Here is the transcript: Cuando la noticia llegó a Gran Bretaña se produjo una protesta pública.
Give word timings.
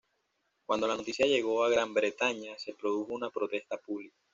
Cuando 0.65 0.87
la 0.87 0.97
noticia 0.97 1.27
llegó 1.27 1.63
a 1.63 1.69
Gran 1.69 1.93
Bretaña 1.93 2.57
se 2.57 2.73
produjo 2.73 3.13
una 3.13 3.29
protesta 3.29 3.77
pública. 3.77 4.17